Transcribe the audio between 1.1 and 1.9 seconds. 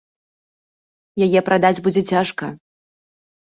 Яе прадаць